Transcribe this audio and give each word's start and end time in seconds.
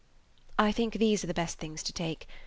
"I 0.57 0.71
think 0.71 0.95
these 0.95 1.23
are 1.23 1.27
the 1.27 1.33
best 1.35 1.59
things 1.59 1.83
to 1.83 1.93
take. 1.93 2.27